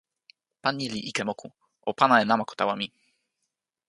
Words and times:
pan 0.61 0.73
ni 0.77 0.85
li 0.93 0.99
ike 1.09 1.23
moku. 1.29 1.47
o 1.89 1.91
pana 1.99 2.15
e 2.21 2.25
namako 2.25 2.53
tawa 2.59 2.73
mi. 2.81 2.87